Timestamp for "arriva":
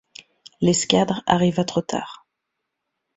1.27-1.63